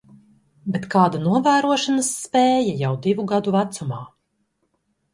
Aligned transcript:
Bet 0.75 0.87
kāda 0.95 1.21
novērošanas 1.25 2.11
spēja 2.23 2.75
jau 2.83 2.93
divu 3.07 3.29
gadu 3.37 3.57
vecumā! 3.61 4.05